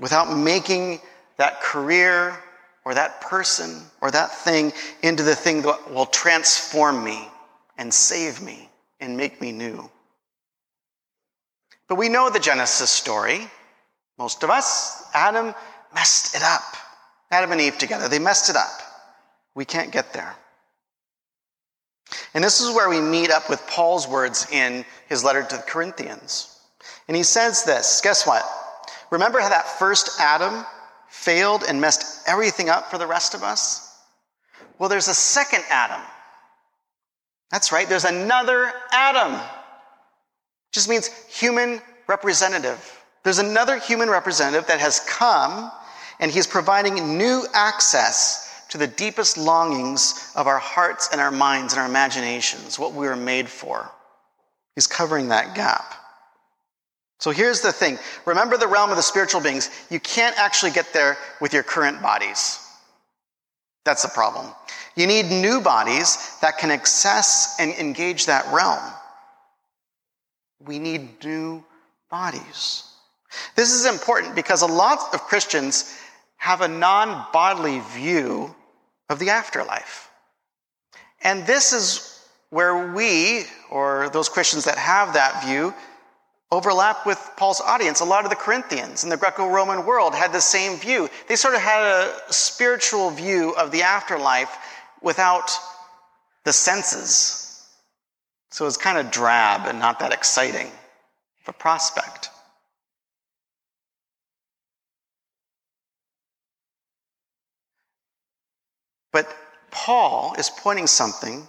Without 0.00 0.36
making 0.36 1.00
that 1.36 1.60
career 1.60 2.36
or 2.88 2.94
that 2.94 3.20
person 3.20 3.82
or 4.00 4.10
that 4.10 4.34
thing 4.34 4.72
into 5.02 5.22
the 5.22 5.34
thing 5.34 5.60
that 5.60 5.92
will 5.92 6.06
transform 6.06 7.04
me 7.04 7.28
and 7.76 7.92
save 7.92 8.40
me 8.40 8.66
and 8.98 9.14
make 9.14 9.42
me 9.42 9.52
new. 9.52 9.90
But 11.86 11.96
we 11.96 12.08
know 12.08 12.30
the 12.30 12.40
Genesis 12.40 12.88
story. 12.88 13.46
Most 14.16 14.42
of 14.42 14.48
us, 14.48 15.04
Adam 15.12 15.54
messed 15.94 16.34
it 16.34 16.42
up. 16.42 16.62
Adam 17.30 17.52
and 17.52 17.60
Eve 17.60 17.76
together, 17.76 18.08
they 18.08 18.18
messed 18.18 18.48
it 18.48 18.56
up. 18.56 18.80
We 19.54 19.66
can't 19.66 19.92
get 19.92 20.14
there. 20.14 20.34
And 22.32 22.42
this 22.42 22.62
is 22.62 22.74
where 22.74 22.88
we 22.88 23.02
meet 23.02 23.30
up 23.30 23.50
with 23.50 23.60
Paul's 23.66 24.08
words 24.08 24.50
in 24.50 24.82
his 25.10 25.22
letter 25.22 25.42
to 25.42 25.56
the 25.58 25.62
Corinthians. 25.62 26.58
And 27.06 27.14
he 27.14 27.22
says 27.22 27.64
this 27.64 28.00
guess 28.02 28.26
what? 28.26 28.44
Remember 29.10 29.40
how 29.40 29.50
that 29.50 29.68
first 29.78 30.18
Adam 30.18 30.64
failed 31.18 31.64
and 31.68 31.80
messed 31.80 32.28
everything 32.28 32.68
up 32.68 32.90
for 32.90 32.98
the 32.98 33.06
rest 33.06 33.34
of 33.34 33.42
us? 33.42 33.96
Well, 34.78 34.88
there's 34.88 35.08
a 35.08 35.14
second 35.14 35.64
Adam. 35.68 36.00
That's 37.50 37.72
right, 37.72 37.88
there's 37.88 38.04
another 38.04 38.72
Adam. 38.92 39.40
Just 40.72 40.88
means 40.88 41.08
human 41.28 41.80
representative. 42.06 43.02
There's 43.24 43.38
another 43.38 43.78
human 43.78 44.08
representative 44.08 44.66
that 44.68 44.80
has 44.80 45.00
come 45.00 45.70
and 46.20 46.30
he's 46.30 46.46
providing 46.46 47.18
new 47.18 47.44
access 47.52 48.66
to 48.70 48.78
the 48.78 48.86
deepest 48.86 49.38
longings 49.38 50.32
of 50.36 50.46
our 50.46 50.58
hearts 50.58 51.08
and 51.10 51.20
our 51.20 51.30
minds 51.30 51.72
and 51.72 51.80
our 51.80 51.88
imaginations, 51.88 52.78
what 52.78 52.92
we 52.92 53.06
were 53.06 53.16
made 53.16 53.48
for. 53.48 53.90
He's 54.74 54.86
covering 54.86 55.28
that 55.28 55.54
gap. 55.54 55.94
So 57.18 57.30
here's 57.32 57.60
the 57.60 57.72
thing 57.72 57.98
remember 58.24 58.56
the 58.56 58.68
realm 58.68 58.90
of 58.90 58.96
the 58.96 59.02
spiritual 59.02 59.40
beings. 59.40 59.70
You 59.90 60.00
can't 60.00 60.38
actually 60.38 60.72
get 60.72 60.92
there 60.92 61.18
with 61.40 61.52
your 61.52 61.62
current 61.62 62.00
bodies. 62.00 62.64
That's 63.84 64.02
the 64.02 64.08
problem. 64.08 64.52
You 64.96 65.06
need 65.06 65.26
new 65.26 65.60
bodies 65.60 66.36
that 66.42 66.58
can 66.58 66.70
access 66.70 67.56
and 67.58 67.72
engage 67.72 68.26
that 68.26 68.52
realm. 68.52 68.82
We 70.60 70.78
need 70.78 71.24
new 71.24 71.64
bodies. 72.10 72.84
This 73.54 73.72
is 73.72 73.86
important 73.86 74.34
because 74.34 74.62
a 74.62 74.66
lot 74.66 75.14
of 75.14 75.20
Christians 75.22 75.96
have 76.36 76.60
a 76.60 76.68
non 76.68 77.26
bodily 77.32 77.80
view 77.92 78.54
of 79.08 79.18
the 79.18 79.30
afterlife. 79.30 80.10
And 81.22 81.46
this 81.46 81.72
is 81.72 82.26
where 82.50 82.92
we, 82.92 83.44
or 83.70 84.08
those 84.10 84.28
Christians 84.28 84.64
that 84.64 84.78
have 84.78 85.14
that 85.14 85.44
view, 85.44 85.74
overlap 86.50 87.04
with 87.04 87.18
Paul's 87.36 87.60
audience. 87.60 88.00
A 88.00 88.04
lot 88.04 88.24
of 88.24 88.30
the 88.30 88.36
Corinthians 88.36 89.04
in 89.04 89.10
the 89.10 89.16
Greco 89.16 89.48
Roman 89.48 89.84
world 89.84 90.14
had 90.14 90.32
the 90.32 90.40
same 90.40 90.78
view. 90.78 91.08
They 91.28 91.36
sort 91.36 91.54
of 91.54 91.60
had 91.60 91.82
a 91.82 92.32
spiritual 92.32 93.10
view 93.10 93.54
of 93.56 93.70
the 93.70 93.82
afterlife 93.82 94.56
without 95.02 95.50
the 96.44 96.52
senses. 96.52 97.66
So 98.50 98.66
it's 98.66 98.76
kind 98.76 98.98
of 98.98 99.10
drab 99.10 99.68
and 99.68 99.78
not 99.78 99.98
that 100.00 100.12
exciting 100.12 100.66
of 100.66 101.48
a 101.48 101.52
prospect. 101.52 102.30
But 109.12 109.34
Paul 109.70 110.34
is 110.38 110.50
pointing 110.50 110.86
something 110.86 111.46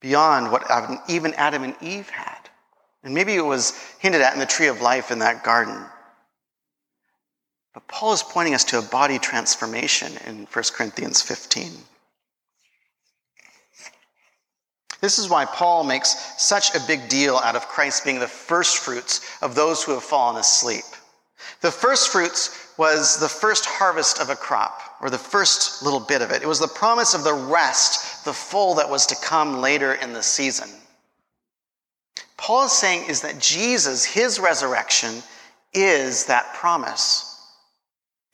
beyond 0.00 0.50
what 0.50 0.64
even 1.08 1.34
Adam 1.34 1.64
and 1.64 1.76
Eve 1.82 2.08
had. 2.08 2.41
And 3.04 3.14
maybe 3.14 3.34
it 3.34 3.44
was 3.44 3.78
hinted 3.98 4.20
at 4.20 4.32
in 4.32 4.38
the 4.38 4.46
tree 4.46 4.68
of 4.68 4.80
life 4.80 5.10
in 5.10 5.18
that 5.20 5.42
garden. 5.42 5.84
But 7.74 7.88
Paul 7.88 8.12
is 8.12 8.22
pointing 8.22 8.54
us 8.54 8.64
to 8.64 8.78
a 8.78 8.82
body 8.82 9.18
transformation 9.18 10.12
in 10.26 10.46
1 10.52 10.64
Corinthians 10.74 11.22
15. 11.22 11.72
This 15.00 15.18
is 15.18 15.28
why 15.28 15.46
Paul 15.46 15.82
makes 15.82 16.40
such 16.40 16.76
a 16.76 16.86
big 16.86 17.08
deal 17.08 17.36
out 17.36 17.56
of 17.56 17.66
Christ 17.66 18.04
being 18.04 18.20
the 18.20 18.28
first 18.28 18.78
fruits 18.78 19.20
of 19.42 19.56
those 19.56 19.82
who 19.82 19.92
have 19.92 20.04
fallen 20.04 20.36
asleep. 20.36 20.84
The 21.60 21.72
first 21.72 22.10
fruits 22.10 22.72
was 22.76 23.18
the 23.18 23.28
first 23.28 23.64
harvest 23.66 24.20
of 24.20 24.30
a 24.30 24.36
crop, 24.36 24.80
or 25.00 25.10
the 25.10 25.18
first 25.18 25.82
little 25.82 25.98
bit 25.98 26.22
of 26.22 26.30
it. 26.30 26.42
It 26.42 26.46
was 26.46 26.60
the 26.60 26.68
promise 26.68 27.14
of 27.14 27.24
the 27.24 27.34
rest, 27.34 28.24
the 28.24 28.32
full 28.32 28.74
that 28.74 28.88
was 28.88 29.06
to 29.06 29.16
come 29.16 29.60
later 29.60 29.94
in 29.94 30.12
the 30.12 30.22
season. 30.22 30.70
Paul 32.42 32.64
is 32.64 32.72
saying 32.72 33.08
is 33.08 33.20
that 33.20 33.38
Jesus, 33.38 34.04
his 34.04 34.40
resurrection, 34.40 35.22
is 35.72 36.26
that 36.26 36.52
promise. 36.54 37.40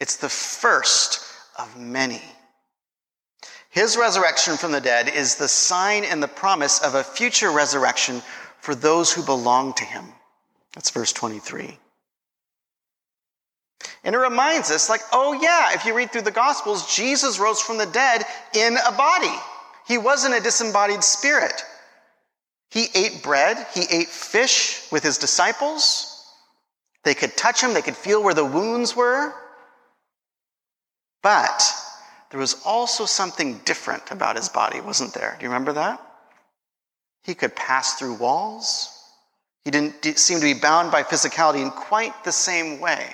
It's 0.01 0.17
the 0.17 0.31
first 0.31 1.21
of 1.59 1.79
many. 1.79 2.23
His 3.69 3.99
resurrection 3.99 4.57
from 4.57 4.73
the 4.73 4.81
dead 4.81 5.11
is 5.11 5.35
the 5.35 5.47
sign 5.47 6.05
and 6.05 6.23
the 6.23 6.27
promise 6.27 6.81
of 6.81 6.95
a 6.95 7.05
future 7.05 7.51
resurrection 7.51 8.23
for 8.61 8.75
those 8.75 9.13
who 9.13 9.23
belong 9.23 9.75
to 9.75 9.85
him. 9.85 10.07
That's 10.75 10.89
verse 10.89 11.13
23. 11.13 11.77
And 14.05 14.15
it 14.15 14.19
reminds 14.19 14.71
us, 14.71 14.89
like, 14.89 15.03
oh 15.13 15.35
yeah, 15.35 15.75
if 15.75 15.85
you 15.85 15.95
read 15.95 16.13
through 16.13 16.23
the 16.23 16.31
Gospels, 16.31 16.97
Jesus 16.97 17.39
rose 17.39 17.61
from 17.61 17.77
the 17.77 17.85
dead 17.85 18.25
in 18.55 18.79
a 18.87 18.93
body. 18.93 19.37
He 19.87 19.99
wasn't 19.99 20.35
a 20.35 20.41
disembodied 20.41 21.05
spirit. 21.05 21.63
He 22.71 22.89
ate 22.95 23.23
bread, 23.23 23.67
he 23.75 23.85
ate 23.91 24.09
fish 24.09 24.91
with 24.93 25.03
his 25.03 25.19
disciples. 25.19 26.15
They 27.05 27.15
could 27.15 27.37
touch 27.37 27.63
him, 27.63 27.73
they 27.73 27.83
could 27.83 27.97
feel 27.97 28.23
where 28.23 28.35
the 28.35 28.45
wounds 28.45 28.95
were. 28.95 29.33
But 31.23 31.63
there 32.31 32.41
was 32.41 32.61
also 32.65 33.07
something 33.07 33.59
different 33.65 34.11
about 34.11 34.37
his 34.37 34.49
body, 34.49 34.81
wasn't 34.81 35.15
there? 35.15 35.37
Do 35.39 35.45
you 35.45 35.49
remember 35.49 35.73
that? 35.75 36.01
He 37.23 37.35
could 37.35 37.57
pass 37.57 37.95
through 37.95 38.15
walls. 38.15 38.95
He 39.65 39.71
didn't 39.71 40.19
seem 40.19 40.39
to 40.39 40.55
be 40.55 40.59
bound 40.59 40.91
by 40.93 41.03
physicality 41.03 41.63
in 41.63 41.71
quite 41.71 42.25
the 42.25 42.33
same 42.33 42.81
way. 42.81 43.07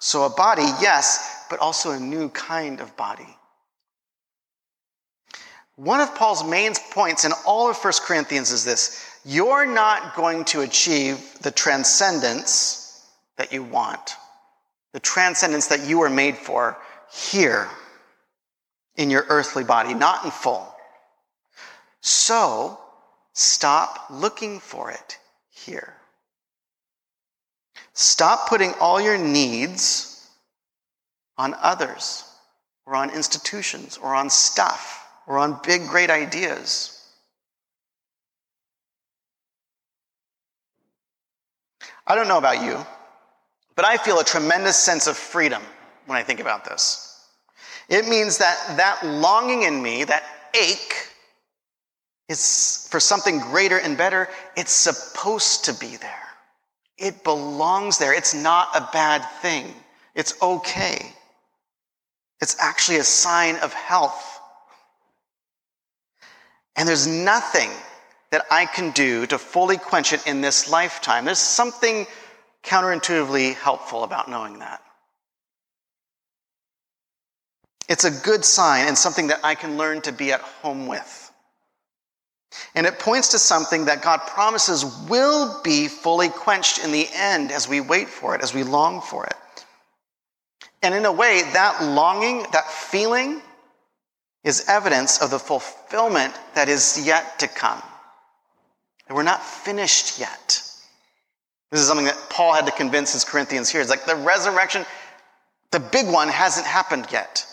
So, 0.00 0.24
a 0.24 0.30
body, 0.30 0.64
yes, 0.80 1.46
but 1.48 1.60
also 1.60 1.92
a 1.92 2.00
new 2.00 2.28
kind 2.30 2.80
of 2.80 2.96
body. 2.96 3.36
One 5.82 6.00
of 6.00 6.14
Paul's 6.14 6.44
main 6.44 6.74
points 6.92 7.24
in 7.24 7.32
all 7.44 7.68
of 7.68 7.76
1 7.76 7.92
Corinthians 8.04 8.52
is 8.52 8.64
this 8.64 9.04
you're 9.24 9.66
not 9.66 10.14
going 10.14 10.44
to 10.44 10.60
achieve 10.60 11.36
the 11.42 11.50
transcendence 11.50 13.04
that 13.36 13.52
you 13.52 13.64
want, 13.64 14.14
the 14.92 15.00
transcendence 15.00 15.66
that 15.66 15.84
you 15.88 15.98
were 15.98 16.08
made 16.08 16.36
for 16.36 16.78
here 17.12 17.68
in 18.94 19.10
your 19.10 19.26
earthly 19.28 19.64
body, 19.64 19.92
not 19.92 20.24
in 20.24 20.30
full. 20.30 20.72
So 22.00 22.78
stop 23.32 24.06
looking 24.08 24.60
for 24.60 24.92
it 24.92 25.18
here. 25.50 25.94
Stop 27.92 28.48
putting 28.48 28.72
all 28.74 29.00
your 29.00 29.18
needs 29.18 30.28
on 31.36 31.56
others 31.60 32.22
or 32.86 32.94
on 32.94 33.10
institutions 33.10 33.98
or 34.00 34.14
on 34.14 34.30
stuff 34.30 35.01
or 35.26 35.38
on 35.38 35.60
big, 35.64 35.86
great 35.86 36.10
ideas. 36.10 36.98
I 42.06 42.14
don't 42.14 42.28
know 42.28 42.38
about 42.38 42.62
you, 42.62 42.84
but 43.76 43.84
I 43.84 43.96
feel 43.96 44.18
a 44.18 44.24
tremendous 44.24 44.76
sense 44.76 45.06
of 45.06 45.16
freedom 45.16 45.62
when 46.06 46.18
I 46.18 46.22
think 46.22 46.40
about 46.40 46.64
this. 46.64 47.08
It 47.88 48.08
means 48.08 48.38
that 48.38 48.76
that 48.76 49.04
longing 49.06 49.62
in 49.62 49.82
me, 49.82 50.04
that 50.04 50.24
ache, 50.54 51.08
is 52.28 52.88
for 52.90 53.00
something 53.00 53.38
greater 53.38 53.78
and 53.78 53.96
better. 53.96 54.28
It's 54.56 54.72
supposed 54.72 55.66
to 55.66 55.74
be 55.74 55.96
there. 55.96 56.10
It 56.98 57.24
belongs 57.24 57.98
there. 57.98 58.14
It's 58.14 58.34
not 58.34 58.68
a 58.74 58.88
bad 58.92 59.24
thing. 59.40 59.74
It's 60.14 60.40
okay. 60.40 61.12
It's 62.40 62.56
actually 62.58 62.98
a 62.98 63.04
sign 63.04 63.56
of 63.56 63.72
health. 63.72 64.31
And 66.76 66.88
there's 66.88 67.06
nothing 67.06 67.70
that 68.30 68.44
I 68.50 68.66
can 68.66 68.90
do 68.92 69.26
to 69.26 69.38
fully 69.38 69.76
quench 69.76 70.12
it 70.12 70.26
in 70.26 70.40
this 70.40 70.70
lifetime. 70.70 71.24
There's 71.24 71.38
something 71.38 72.06
counterintuitively 72.64 73.54
helpful 73.54 74.04
about 74.04 74.28
knowing 74.28 74.60
that. 74.60 74.82
It's 77.88 78.04
a 78.04 78.10
good 78.10 78.44
sign 78.44 78.88
and 78.88 78.96
something 78.96 79.26
that 79.26 79.40
I 79.44 79.54
can 79.54 79.76
learn 79.76 80.00
to 80.02 80.12
be 80.12 80.32
at 80.32 80.40
home 80.40 80.86
with. 80.86 81.30
And 82.74 82.86
it 82.86 82.98
points 82.98 83.28
to 83.28 83.38
something 83.38 83.86
that 83.86 84.02
God 84.02 84.20
promises 84.26 84.84
will 85.08 85.60
be 85.62 85.88
fully 85.88 86.28
quenched 86.28 86.82
in 86.84 86.92
the 86.92 87.06
end 87.12 87.50
as 87.50 87.68
we 87.68 87.80
wait 87.80 88.08
for 88.08 88.34
it, 88.34 88.42
as 88.42 88.54
we 88.54 88.62
long 88.62 89.00
for 89.00 89.26
it. 89.26 89.34
And 90.82 90.94
in 90.94 91.04
a 91.04 91.12
way, 91.12 91.42
that 91.52 91.82
longing, 91.84 92.44
that 92.52 92.70
feeling, 92.70 93.40
is 94.44 94.64
evidence 94.68 95.22
of 95.22 95.30
the 95.30 95.38
fulfillment 95.38 96.34
that 96.54 96.68
is 96.68 97.06
yet 97.06 97.38
to 97.38 97.48
come. 97.48 97.82
And 99.06 99.16
we're 99.16 99.22
not 99.22 99.44
finished 99.44 100.18
yet. 100.18 100.62
This 101.70 101.80
is 101.80 101.86
something 101.86 102.06
that 102.06 102.18
Paul 102.28 102.52
had 102.52 102.66
to 102.66 102.72
convince 102.72 103.12
his 103.12 103.24
Corinthians 103.24 103.70
here. 103.70 103.80
It's 103.80 103.90
like 103.90 104.04
the 104.04 104.16
resurrection, 104.16 104.84
the 105.70 105.80
big 105.80 106.06
one, 106.06 106.28
hasn't 106.28 106.66
happened 106.66 107.06
yet. 107.10 107.46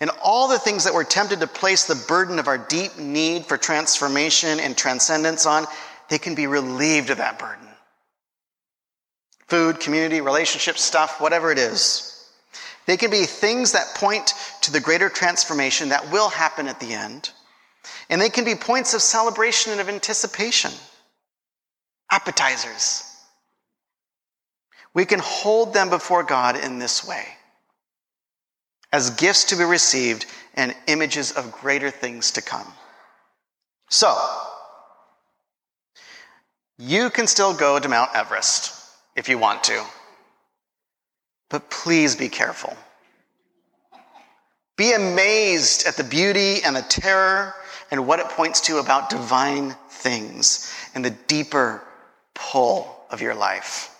And 0.00 0.10
all 0.22 0.48
the 0.48 0.58
things 0.58 0.84
that 0.84 0.94
we're 0.94 1.04
tempted 1.04 1.40
to 1.40 1.46
place 1.46 1.84
the 1.84 2.04
burden 2.08 2.38
of 2.40 2.48
our 2.48 2.58
deep 2.58 2.98
need 2.98 3.46
for 3.46 3.56
transformation 3.56 4.58
and 4.58 4.76
transcendence 4.76 5.46
on, 5.46 5.64
they 6.08 6.18
can 6.18 6.34
be 6.34 6.48
relieved 6.48 7.10
of 7.10 7.18
that 7.18 7.38
burden. 7.38 7.68
Food, 9.46 9.78
community, 9.80 10.20
relationship 10.20 10.76
stuff, 10.76 11.20
whatever 11.20 11.52
it 11.52 11.58
is. 11.58 12.11
They 12.86 12.96
can 12.96 13.10
be 13.10 13.24
things 13.24 13.72
that 13.72 13.94
point 13.94 14.34
to 14.62 14.72
the 14.72 14.80
greater 14.80 15.08
transformation 15.08 15.90
that 15.90 16.10
will 16.10 16.28
happen 16.28 16.66
at 16.68 16.80
the 16.80 16.92
end. 16.94 17.30
And 18.08 18.20
they 18.20 18.30
can 18.30 18.44
be 18.44 18.54
points 18.54 18.94
of 18.94 19.02
celebration 19.02 19.72
and 19.72 19.80
of 19.80 19.88
anticipation. 19.88 20.72
Appetizers. 22.10 23.04
We 24.94 25.04
can 25.04 25.20
hold 25.20 25.72
them 25.72 25.88
before 25.88 26.22
God 26.22 26.56
in 26.56 26.78
this 26.78 27.06
way 27.06 27.26
as 28.92 29.10
gifts 29.10 29.44
to 29.44 29.56
be 29.56 29.64
received 29.64 30.26
and 30.54 30.74
images 30.86 31.32
of 31.32 31.50
greater 31.50 31.90
things 31.90 32.32
to 32.32 32.42
come. 32.42 32.70
So, 33.88 34.14
you 36.78 37.10
can 37.10 37.26
still 37.26 37.54
go 37.54 37.78
to 37.78 37.88
Mount 37.88 38.10
Everest 38.14 38.74
if 39.16 39.28
you 39.28 39.38
want 39.38 39.64
to, 39.64 39.82
but 41.52 41.68
please 41.68 42.16
be 42.16 42.30
careful. 42.30 42.74
Be 44.78 44.94
amazed 44.94 45.86
at 45.86 45.96
the 45.96 46.02
beauty 46.02 46.62
and 46.64 46.74
the 46.74 46.82
terror 46.82 47.54
and 47.90 48.06
what 48.06 48.20
it 48.20 48.26
points 48.30 48.62
to 48.62 48.78
about 48.78 49.10
divine 49.10 49.76
things 49.90 50.74
and 50.94 51.04
the 51.04 51.10
deeper 51.10 51.82
pull 52.34 52.96
of 53.10 53.20
your 53.20 53.34
life. 53.34 53.94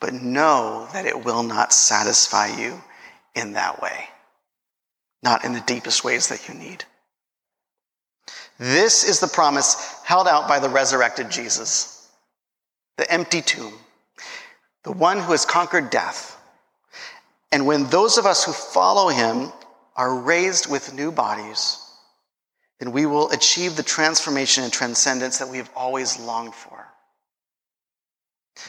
But 0.00 0.14
know 0.14 0.88
that 0.94 1.04
it 1.04 1.26
will 1.26 1.42
not 1.42 1.74
satisfy 1.74 2.58
you 2.58 2.82
in 3.34 3.52
that 3.52 3.82
way, 3.82 4.08
not 5.22 5.44
in 5.44 5.52
the 5.52 5.60
deepest 5.60 6.04
ways 6.04 6.28
that 6.28 6.48
you 6.48 6.54
need. 6.54 6.86
This 8.58 9.04
is 9.04 9.20
the 9.20 9.28
promise 9.28 10.00
held 10.04 10.26
out 10.26 10.48
by 10.48 10.58
the 10.58 10.70
resurrected 10.70 11.30
Jesus, 11.30 12.10
the 12.96 13.10
empty 13.12 13.42
tomb, 13.42 13.74
the 14.84 14.92
one 14.92 15.18
who 15.18 15.32
has 15.32 15.44
conquered 15.44 15.90
death. 15.90 16.38
And 17.50 17.66
when 17.66 17.86
those 17.86 18.18
of 18.18 18.26
us 18.26 18.44
who 18.44 18.52
follow 18.52 19.08
him 19.08 19.52
are 19.96 20.18
raised 20.18 20.70
with 20.70 20.94
new 20.94 21.12
bodies, 21.12 21.78
then 22.78 22.92
we 22.92 23.06
will 23.06 23.30
achieve 23.30 23.76
the 23.76 23.82
transformation 23.82 24.64
and 24.64 24.72
transcendence 24.72 25.38
that 25.38 25.48
we 25.48 25.58
have 25.58 25.70
always 25.76 26.18
longed 26.18 26.54
for. 26.54 26.88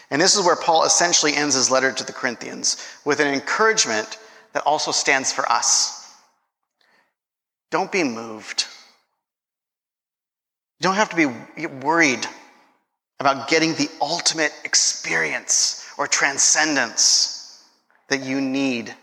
And 0.09 0.21
this 0.21 0.35
is 0.35 0.45
where 0.45 0.55
Paul 0.55 0.85
essentially 0.85 1.33
ends 1.33 1.55
his 1.55 1.71
letter 1.71 1.91
to 1.91 2.03
the 2.03 2.13
Corinthians 2.13 2.77
with 3.05 3.19
an 3.19 3.27
encouragement 3.27 4.17
that 4.53 4.63
also 4.65 4.91
stands 4.91 5.31
for 5.31 5.49
us. 5.51 6.13
Don't 7.71 7.91
be 7.91 8.03
moved. 8.03 8.67
You 10.79 10.83
don't 10.83 10.95
have 10.95 11.09
to 11.09 11.15
be 11.15 11.65
worried 11.65 12.27
about 13.19 13.47
getting 13.47 13.73
the 13.73 13.89
ultimate 14.01 14.53
experience 14.63 15.82
or 15.97 16.07
transcendence 16.07 17.63
that 18.09 18.23
you 18.23 18.41
need 18.41 18.93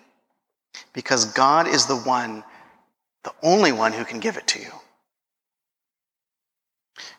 because 0.92 1.26
God 1.26 1.66
is 1.66 1.86
the 1.86 1.96
one, 1.96 2.44
the 3.24 3.32
only 3.42 3.72
one 3.72 3.92
who 3.92 4.04
can 4.04 4.20
give 4.20 4.36
it 4.36 4.46
to 4.48 4.60
you. 4.60 4.72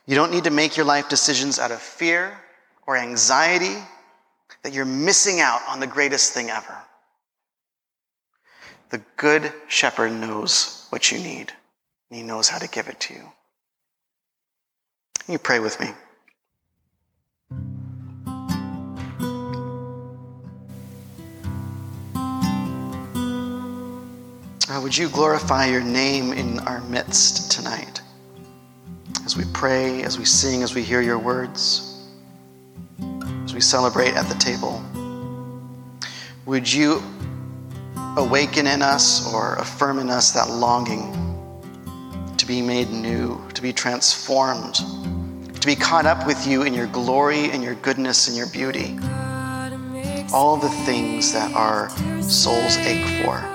You 0.05 0.15
don't 0.15 0.31
need 0.31 0.45
to 0.45 0.51
make 0.51 0.77
your 0.77 0.85
life 0.85 1.09
decisions 1.09 1.59
out 1.59 1.71
of 1.71 1.81
fear 1.81 2.37
or 2.87 2.97
anxiety 2.97 3.75
that 4.63 4.73
you're 4.73 4.85
missing 4.85 5.39
out 5.39 5.61
on 5.67 5.79
the 5.79 5.87
greatest 5.87 6.33
thing 6.33 6.49
ever. 6.49 6.75
The 8.89 9.01
good 9.15 9.53
shepherd 9.67 10.11
knows 10.11 10.85
what 10.89 11.11
you 11.11 11.19
need, 11.19 11.53
and 12.09 12.19
he 12.19 12.23
knows 12.23 12.49
how 12.49 12.57
to 12.57 12.67
give 12.67 12.89
it 12.89 12.99
to 13.01 13.13
you. 13.13 13.31
Can 15.23 15.33
you 15.33 15.39
pray 15.39 15.59
with 15.59 15.79
me? 15.79 15.87
Uh, 24.71 24.79
would 24.79 24.97
you 24.97 25.09
glorify 25.09 25.65
your 25.65 25.81
name 25.81 26.31
in 26.31 26.57
our 26.59 26.79
midst 26.81 27.51
tonight? 27.51 27.99
As 29.25 29.35
we 29.35 29.43
pray, 29.51 30.01
as 30.03 30.17
we 30.17 30.23
sing, 30.23 30.63
as 30.63 30.73
we 30.73 30.81
hear 30.81 31.01
your 31.01 31.19
words, 31.19 32.07
as 33.43 33.53
we 33.53 33.59
celebrate 33.59 34.13
at 34.13 34.29
the 34.29 34.35
table, 34.35 34.81
would 36.45 36.71
you 36.71 37.03
awaken 38.15 38.65
in 38.65 38.81
us 38.81 39.33
or 39.33 39.55
affirm 39.55 39.99
in 39.99 40.09
us 40.09 40.31
that 40.31 40.49
longing 40.49 41.11
to 42.37 42.45
be 42.45 42.61
made 42.61 42.89
new, 42.91 43.45
to 43.53 43.61
be 43.61 43.73
transformed, 43.73 44.75
to 45.59 45.67
be 45.67 45.75
caught 45.75 46.05
up 46.05 46.25
with 46.25 46.47
you 46.47 46.63
in 46.63 46.73
your 46.73 46.87
glory 46.87 47.51
and 47.51 47.61
your 47.61 47.75
goodness 47.75 48.29
and 48.29 48.37
your 48.37 48.47
beauty. 48.47 48.97
All 50.33 50.55
the 50.55 50.69
things 50.85 51.33
that 51.33 51.53
our 51.55 51.89
souls 52.21 52.77
ache 52.77 53.25
for. 53.25 53.51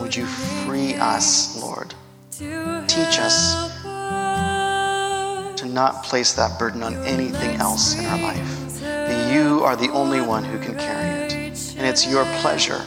Would 0.00 0.16
you 0.16 0.26
free 0.26 0.94
us, 0.94 1.60
Lord? 1.60 1.94
Teach 2.38 3.18
us 3.20 3.54
to 5.60 5.66
not 5.66 6.02
place 6.04 6.32
that 6.32 6.58
burden 6.58 6.82
on 6.82 6.94
anything 7.04 7.56
else 7.56 7.98
in 7.98 8.06
our 8.06 8.18
life. 8.20 8.80
That 8.80 9.32
you 9.32 9.62
are 9.62 9.76
the 9.76 9.90
only 9.90 10.20
one 10.20 10.42
who 10.44 10.58
can 10.58 10.74
carry 10.76 11.26
it. 11.26 11.32
And 11.76 11.86
it's 11.86 12.06
your 12.06 12.24
pleasure 12.40 12.82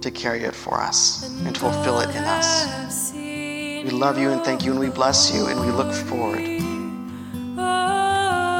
to 0.00 0.10
carry 0.10 0.44
it 0.44 0.54
for 0.54 0.80
us 0.80 1.28
and 1.44 1.54
to 1.54 1.60
fulfill 1.60 2.00
it 2.00 2.10
in 2.10 2.24
us. 2.24 3.12
We 3.14 3.90
love 3.90 4.18
you 4.18 4.30
and 4.30 4.42
thank 4.42 4.64
you 4.64 4.70
and 4.72 4.80
we 4.80 4.88
bless 4.90 5.34
you 5.34 5.46
and 5.46 5.60
we 5.60 5.70
look 5.70 5.92
forward. 5.92 6.40
We 6.40 6.58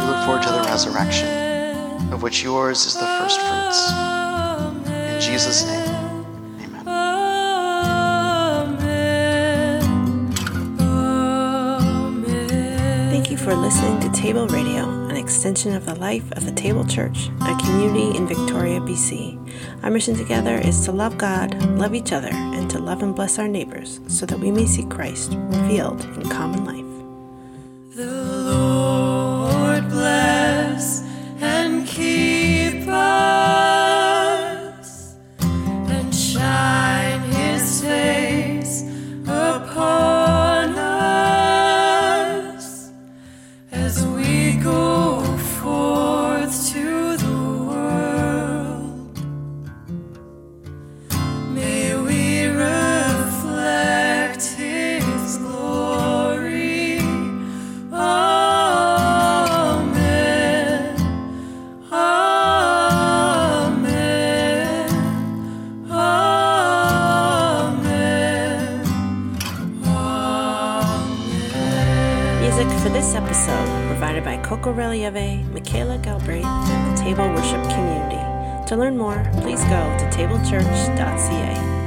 look 0.07 0.25
forward 0.25 0.43
to 0.43 0.53
the 0.53 0.63
resurrection, 0.67 2.13
of 2.13 2.23
which 2.23 2.43
yours 2.43 2.87
is 2.87 2.95
the 2.95 3.07
first 3.19 3.41
fruits. 3.41 3.93
In 4.89 5.21
Jesus' 5.21 5.65
name, 5.67 5.88
for 13.49 13.55
listening 13.55 13.99
to 13.99 14.11
Table 14.11 14.47
Radio, 14.49 14.85
an 15.09 15.17
extension 15.17 15.75
of 15.75 15.87
the 15.87 15.95
life 15.95 16.31
of 16.33 16.45
the 16.45 16.53
Table 16.53 16.85
Church, 16.85 17.31
a 17.41 17.57
community 17.57 18.15
in 18.15 18.27
Victoria, 18.27 18.79
BC. 18.79 19.39
Our 19.83 19.91
mission 19.91 20.15
together 20.15 20.57
is 20.59 20.85
to 20.85 20.93
love 20.93 21.17
God, 21.17 21.55
love 21.79 21.95
each 21.95 22.13
other, 22.13 22.29
and 22.31 22.69
to 22.69 22.79
love 22.79 23.03
and 23.03 23.17
bless 23.17 23.39
our 23.39 23.49
neighbors 23.49 24.01
so 24.07 24.27
that 24.27 24.39
we 24.39 24.51
may 24.51 24.67
see 24.67 24.85
Christ 24.85 25.33
revealed 25.33 26.05
in 26.05 26.29
common 26.29 26.67
life. 26.67 26.85
For 72.89 72.95
this 72.95 73.15
episode 73.15 73.67
provided 73.87 74.25
by 74.25 74.39
Coco 74.39 74.73
Relieve, 74.73 75.47
Michaela 75.53 75.99
Galbraith, 75.99 76.45
and 76.45 76.97
the 76.97 77.03
Table 77.03 77.29
Worship 77.35 77.63
Community. 77.65 78.17
To 78.67 78.77
learn 78.77 78.97
more, 78.97 79.31
please 79.43 79.63
go 79.65 79.97
to 79.99 80.05
tablechurch.ca. 80.11 81.78